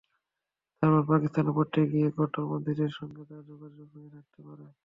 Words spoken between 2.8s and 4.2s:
সঙ্গে তাঁর যোগাযোগ হয়ে